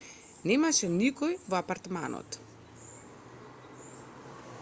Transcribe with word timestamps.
немаше 0.51 0.87
никој 0.93 1.35
во 1.55 1.59
апартманот 1.63 2.39